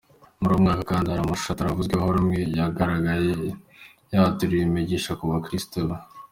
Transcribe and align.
Muri 0.39 0.51
uwo 0.53 0.61
mwaka 0.63 0.83
kandi 0.91 1.07
hari 1.07 1.21
amashusho 1.23 1.51
ataravuzweho 1.53 2.05
rumwe. 2.15 2.39
Yagaragaye 2.57 3.31
yaturira 4.13 4.63
imigisha 4.67 5.11
ku 5.19 5.23
bakiristo 5.31 5.77
be. 5.87 5.95